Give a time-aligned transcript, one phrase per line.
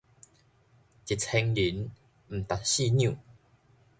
[1.05, 1.91] 一千銀，
[2.29, 3.15] 毋值四兩